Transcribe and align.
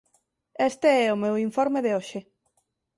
Este 0.69 0.89
é 1.05 1.09
o 1.15 1.21
meu 1.23 1.35
informe 1.47 1.79
de 1.85 1.91
hoxe. 1.97 2.19